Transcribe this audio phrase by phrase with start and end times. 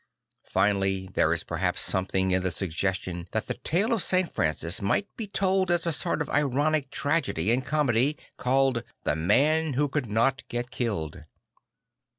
[0.45, 4.31] Finally, there is perhaps something in the suggestion that the tale of St.
[4.33, 9.73] Francis might be told as a sort of ironic tragedy and comedy called The Man
[9.73, 11.25] Who Could Not Get Killed.